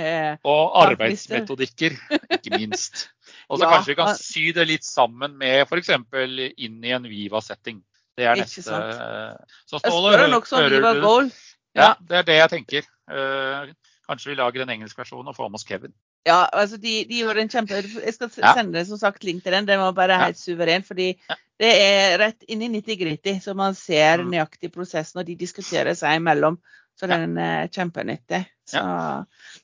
[0.47, 1.97] Og arbeidsmetodikker,
[2.39, 3.09] ikke minst.
[3.51, 5.91] Og så Ja, kanskje vi kan sy det litt sammen med f.eks.
[5.91, 7.81] inn i en Viva-setting.
[8.19, 8.63] Det er neste.
[9.67, 11.31] Så Ståle, om hører Viva du- Goal.
[11.75, 11.95] Ja, Ja.
[12.01, 12.87] det er det jeg tenker.
[13.11, 13.73] Eh,
[14.07, 15.95] kanskje vi lager en engelsk versjon og får med oss Kevin.
[16.27, 17.79] Ja, altså de, de gjorde en kjempe...
[18.05, 18.85] Jeg skal sende Ja.
[18.85, 19.67] som sagt link til den.
[19.69, 20.25] Den var bare Ja.
[20.27, 20.85] helt suveren.
[20.85, 21.15] Fordi
[21.61, 24.31] det er rett inn i nitty-gritty, så man ser Mm.
[24.35, 26.59] nøyaktig prosessen, og de diskuterer seg imellom.
[26.99, 28.45] Så den er kjempenyttig.
[28.69, 28.81] Så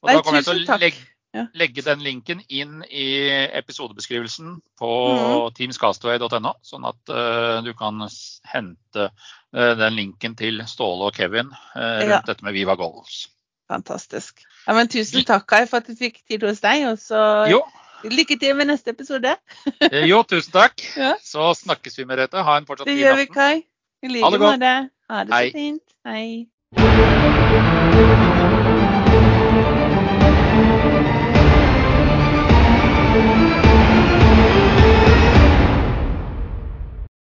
[0.02, 0.96] Og da kommer jeg til å legge,
[1.34, 1.46] Ja.
[1.52, 5.54] legge den linken inn i episodebeskrivelsen på mm.
[5.58, 8.00] teamscastaway.no, sånn at uh, du kan
[8.48, 9.10] hente
[9.52, 12.20] uh, den linken til Ståle og Kevin uh, rundt Ja.
[12.24, 13.28] dette med Viva Goals.
[13.68, 14.40] fantastisk.
[14.66, 16.88] Ja, men tusen takk Kai, for at du fikk tid hos deg.
[16.90, 17.62] Og så Jo,
[18.10, 19.36] lykke til med neste episode.
[19.92, 20.82] eh, jo tusen takk.
[20.96, 21.14] Ja.
[21.22, 22.42] Så snakkes vi, Merete.
[22.42, 23.30] Ha en fortsatt Det gjør vi.
[23.30, 23.62] Kai.
[24.02, 24.74] I like måte.
[25.10, 25.82] Ha det så fint.
[26.06, 26.46] Hei.